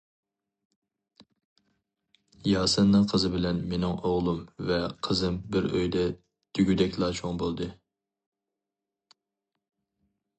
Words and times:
ياسىننىڭ 2.51 3.03
قىزى 3.11 3.29
بىلەن 3.35 3.59
مېنىڭ 3.73 3.93
ئوغلۇم 4.09 4.39
ۋە 4.71 4.79
قىزىم 5.09 5.37
بىر 5.57 5.67
ئۆيدە 5.75 6.07
دېگۈدەكلا 6.61 7.11
چوڭ 7.19 7.39
بولدى. 7.43 7.69